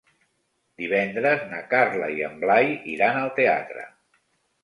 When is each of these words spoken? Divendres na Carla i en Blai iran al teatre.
Divendres 0.83 1.43
na 1.51 1.59
Carla 1.73 2.09
i 2.19 2.25
en 2.29 2.41
Blai 2.45 2.73
iran 2.95 3.19
al 3.21 3.29
teatre. 3.41 3.85